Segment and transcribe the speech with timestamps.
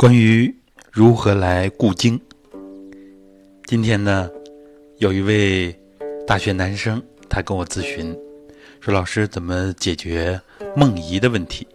[0.00, 0.56] 关于
[0.90, 2.18] 如何来固精，
[3.66, 4.30] 今天呢，
[4.96, 5.78] 有一位
[6.26, 8.18] 大学男生，他跟我咨询，
[8.80, 10.40] 说老师怎么解决
[10.74, 11.68] 梦遗的问题？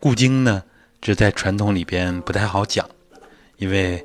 [0.00, 0.60] 固精呢，
[1.00, 2.84] 这在传统里边不太好讲，
[3.58, 4.04] 因为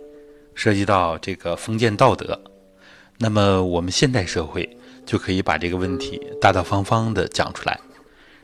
[0.54, 2.40] 涉及到这个封建道德。
[3.18, 4.78] 那么我们现代社会
[5.08, 7.80] 就可以把这个问题大大方方的讲出来。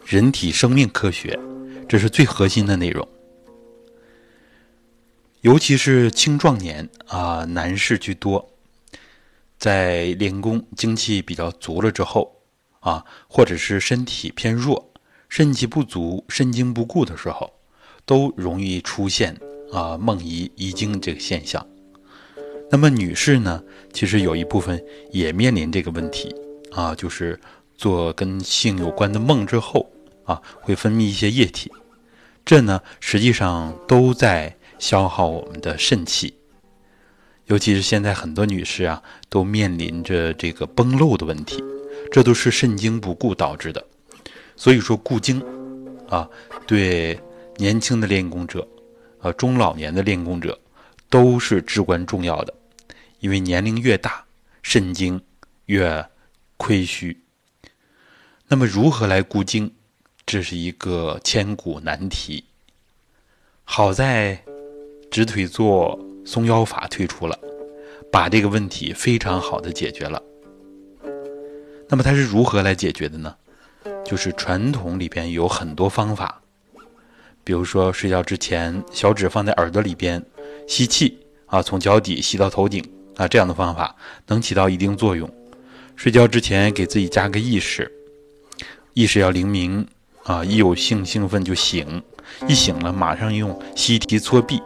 [0.03, 1.39] 人体生命科学，
[1.87, 3.07] 这是最核心的内容。
[5.41, 8.49] 尤其是青壮年啊，男士居多，
[9.57, 12.41] 在练功精气比较足了之后
[12.81, 14.91] 啊，或者是身体偏弱、
[15.29, 17.53] 肾气不足、肾精不固的时候，
[18.05, 19.39] 都容易出现
[19.71, 21.65] 啊梦遗遗精这个现象。
[22.69, 23.63] 那么女士呢，
[23.93, 26.35] 其实有一部分也面临这个问题
[26.73, 27.39] 啊，就是
[27.77, 29.89] 做跟性有关的梦之后
[30.25, 31.71] 啊，会分泌一些液体，
[32.43, 34.53] 这呢实际上都在。
[34.79, 36.33] 消耗我们的肾气，
[37.45, 41.61] 尤其是现在很多女士啊，都面临着这个崩漏的问题，
[42.11, 43.85] 这都是肾精不固导致的。
[44.55, 45.43] 所以说固精
[46.09, 46.27] 啊，
[46.65, 47.19] 对
[47.57, 48.67] 年轻的练功者，
[49.19, 50.57] 呃中老年的练功者，
[51.09, 52.53] 都是至关重要的。
[53.19, 54.23] 因为年龄越大，
[54.63, 55.21] 肾精
[55.65, 56.09] 越
[56.55, 57.21] 亏虚。
[58.47, 59.73] 那么如何来固精，
[60.25, 62.45] 这是一个千古难题。
[63.65, 64.48] 好在。
[65.11, 67.37] 直腿坐松腰法推出了，
[68.11, 70.21] 把这个问题非常好的解决了。
[71.87, 73.35] 那么它是如何来解决的呢？
[74.05, 76.41] 就是传统里边有很多方法，
[77.43, 80.23] 比如说睡觉之前小指放在耳朵里边
[80.67, 82.83] 吸气啊，从脚底吸到头顶
[83.15, 83.95] 啊，这样的方法
[84.27, 85.29] 能起到一定作用。
[85.95, 87.91] 睡觉之前给自己加个意识，
[88.93, 89.85] 意识要灵敏
[90.23, 92.01] 啊，一有性兴奋就醒，
[92.47, 94.61] 一醒了马上用吸提搓臂。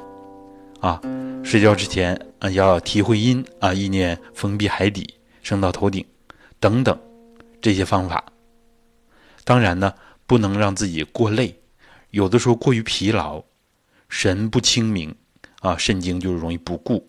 [0.84, 1.00] 啊，
[1.46, 6.06] 睡觉之前啊要提会阴啊，意念封闭海底，升到头顶，
[6.60, 7.00] 等等，
[7.62, 8.22] 这些方法。
[9.46, 9.94] 当然呢，
[10.28, 11.58] 不能让自己过累，
[12.10, 13.42] 有的时候过于疲劳，
[14.10, 15.16] 神不清明
[15.62, 17.08] 啊，肾精就容易不固。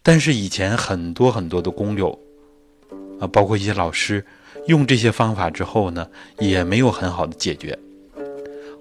[0.00, 2.16] 但是以前很多很多的工友
[3.18, 4.24] 啊，包括一些老师，
[4.68, 7.76] 用这些方法之后呢，也没有很好的解决。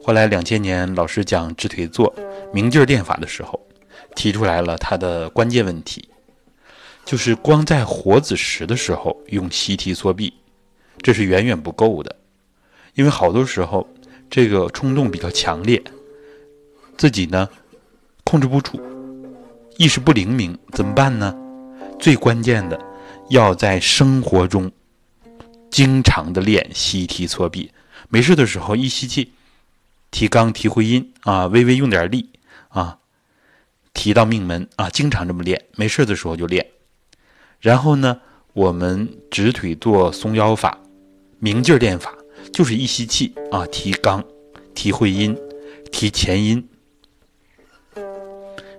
[0.03, 2.13] 后来两千年，老师讲直腿坐
[2.51, 3.59] 明劲儿练法的时候，
[4.15, 6.09] 提出来了他的关键问题，
[7.05, 10.33] 就是光在活子时的时候用吸提缩臂，
[11.01, 12.15] 这是远远不够的，
[12.95, 13.87] 因为好多时候
[14.29, 15.81] 这个冲动比较强烈，
[16.97, 17.47] 自己呢
[18.23, 18.81] 控制不住，
[19.77, 21.35] 意识不灵敏，怎么办呢？
[21.99, 22.79] 最关键的
[23.29, 24.71] 要在生活中
[25.69, 27.71] 经常的练吸提搓臂，
[28.09, 29.33] 没事的时候一吸气。
[30.11, 32.31] 提肛提会阴啊，微微用点力
[32.69, 32.97] 啊，
[33.93, 36.65] 提到命门啊，经常这么练，没事的时候就练。
[37.59, 38.21] 然后呢，
[38.53, 40.79] 我们直腿坐松腰法，
[41.39, 42.13] 明劲儿练法，
[42.53, 44.23] 就是一吸气啊，提肛，
[44.73, 45.37] 提会阴，
[45.91, 46.67] 提前阴。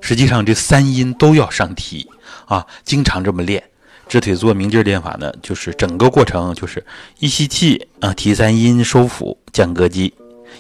[0.01, 2.09] 实际上这三阴都要上提
[2.47, 3.63] 啊，经常这么练。
[4.09, 6.85] 直腿坐明劲儿练法呢，就是整个过程就是
[7.21, 10.13] 一吸气啊，提三阴，收腹降膈肌。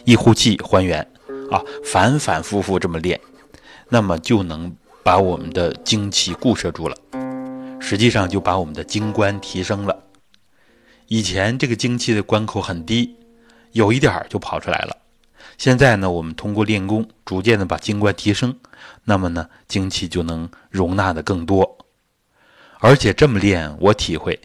[0.04, 1.04] 一呼气还原，
[1.50, 3.20] 啊，反反复复这么练，
[3.88, 4.72] 那么就能
[5.02, 6.96] 把我们的精气固摄住了，
[7.80, 10.04] 实际上就把我们的精关提升了。
[11.08, 13.16] 以前这个精气的关口很低，
[13.72, 14.96] 有一点儿就跑出来了。
[15.58, 18.56] 现在呢，我们通过练功，逐渐的把精关提升，
[19.04, 21.78] 那么呢，精气就能容纳的更多。
[22.78, 24.38] 而且这么练，我体会，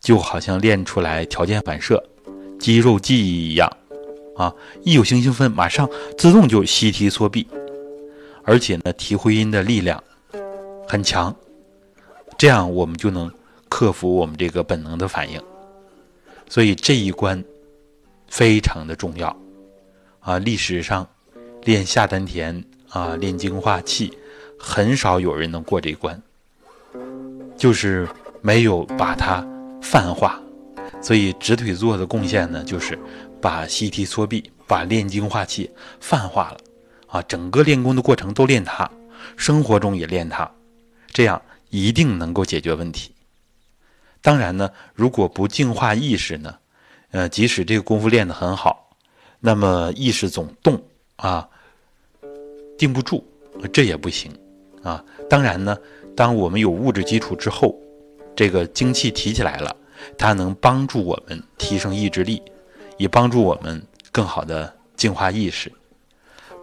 [0.00, 2.02] 就好像练出来条件反射，
[2.58, 3.70] 肌肉记忆一样。
[4.36, 7.46] 啊，一有性兴奋，马上自动就吸提缩臂，
[8.44, 10.02] 而且呢，提会阴的力量
[10.88, 11.34] 很强，
[12.36, 13.30] 这样我们就能
[13.68, 15.40] 克服我们这个本能的反应。
[16.48, 17.42] 所以这一关
[18.28, 19.34] 非常的重要
[20.20, 20.38] 啊！
[20.38, 21.08] 历史上
[21.62, 24.12] 练下丹田啊，练精化气，
[24.58, 26.20] 很少有人能过这一关，
[27.56, 28.06] 就是
[28.42, 29.46] 没有把它
[29.80, 30.38] 泛化。
[31.04, 32.98] 所以直腿坐的贡献呢，就是
[33.38, 35.70] 把吸提搓臂、把练精化气
[36.00, 36.58] 泛化了，
[37.08, 38.90] 啊，整个练功的过程都练它，
[39.36, 40.50] 生活中也练它，
[41.12, 43.12] 这样一定能够解决问题。
[44.22, 46.56] 当然呢，如果不净化意识呢，
[47.10, 48.96] 呃，即使这个功夫练得很好，
[49.40, 50.82] 那么意识总动
[51.16, 51.46] 啊，
[52.78, 53.22] 定不住，
[53.74, 54.32] 这也不行
[54.82, 55.04] 啊。
[55.28, 55.76] 当然呢，
[56.16, 57.78] 当我们有物质基础之后，
[58.34, 59.76] 这个精气提起来了。
[60.16, 62.42] 它能帮助我们提升意志力，
[62.96, 65.70] 也帮助我们更好的净化意识。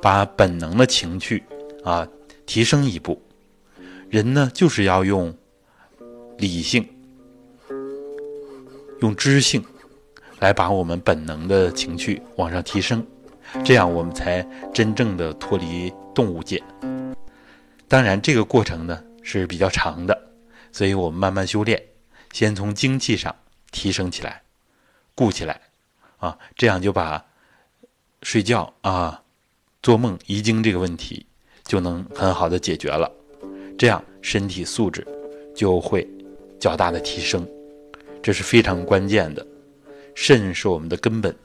[0.01, 1.43] 把本能的情趣
[1.83, 2.07] 啊
[2.45, 3.21] 提升一步。
[4.09, 5.33] 人呢，就是要用
[6.37, 6.85] 理性、
[8.99, 9.63] 用知性
[10.39, 13.05] 来把我们本能的情趣往上提升，
[13.63, 14.41] 这样我们才
[14.73, 16.61] 真正的脱离动物界。
[17.87, 20.19] 当然，这个过程呢是比较长的，
[20.71, 21.81] 所以我们慢慢修炼，
[22.31, 23.35] 先从精气上
[23.71, 24.41] 提升起来，
[25.15, 25.61] 固起来，
[26.17, 27.23] 啊，这样就把
[28.23, 29.21] 睡觉啊、
[29.83, 31.25] 做梦遗精这个问题
[31.65, 33.11] 就能很好的解决了。
[33.77, 35.05] 这样身体素质
[35.55, 36.07] 就会
[36.59, 37.47] 较大的提升，
[38.21, 39.45] 这是非常关键的。
[40.13, 41.35] 肾是我们的根本，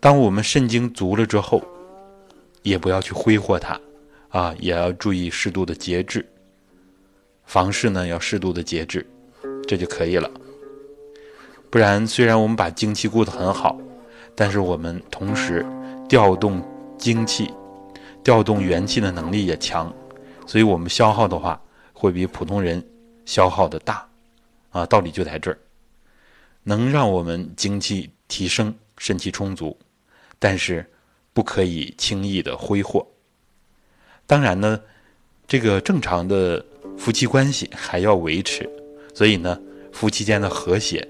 [0.00, 1.62] 当我们肾精足了之后，
[2.62, 3.78] 也不要去挥霍它，
[4.28, 6.26] 啊，也要注意适度的节制。
[7.46, 9.06] 房事呢要适度的节制，
[9.66, 10.30] 这就可以了。
[11.70, 13.78] 不然，虽然我们把精气顾得很好，
[14.34, 15.64] 但是我们同时
[16.08, 16.62] 调动
[16.98, 17.50] 精气。
[18.22, 19.94] 调动元气的能力也强，
[20.46, 21.60] 所以我们消耗的话
[21.92, 22.82] 会比普通人
[23.26, 24.08] 消耗的大，
[24.70, 25.58] 啊，道理就在这儿，
[26.62, 29.78] 能让我们精气提升、肾气充足，
[30.38, 30.90] 但是
[31.34, 33.06] 不可以轻易的挥霍。
[34.26, 34.80] 当然呢，
[35.46, 36.64] 这个正常的
[36.96, 38.68] 夫妻关系还要维持，
[39.12, 39.60] 所以呢，
[39.92, 41.06] 夫妻间的和谐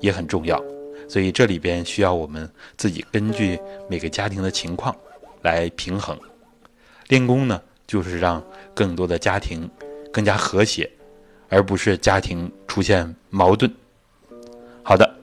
[0.00, 0.62] 也很重要。
[1.08, 3.58] 所以这里边需要我们自己根据
[3.88, 4.94] 每个家庭的情况
[5.42, 6.16] 来平衡。
[7.08, 8.42] 练功呢，就是让
[8.72, 9.68] 更多的家庭
[10.12, 10.88] 更加和谐，
[11.48, 13.70] 而不是家庭出现矛盾。
[14.82, 15.14] 好的，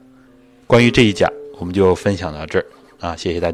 [0.66, 1.28] 关于这一讲，
[1.58, 2.66] 我们就分享到这儿
[3.00, 3.48] 啊，谢谢大家。